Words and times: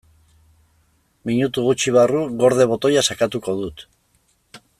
Minutu 1.31 1.65
gutxi 1.67 1.95
barru 1.99 2.25
"gorde" 2.41 2.67
botoia 2.75 3.05
sakatuko 3.11 3.57
dut. 3.63 3.87